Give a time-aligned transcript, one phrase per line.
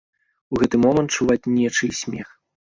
[0.53, 2.27] У гэты момант чуваць нечый смех.